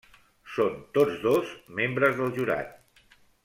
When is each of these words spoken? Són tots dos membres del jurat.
Són 0.53 0.79
tots 0.99 1.19
dos 1.27 1.53
membres 1.81 2.19
del 2.23 2.35
jurat. 2.41 2.77